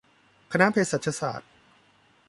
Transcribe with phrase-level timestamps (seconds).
[0.51, 1.49] คณะเภสัชศาสตร์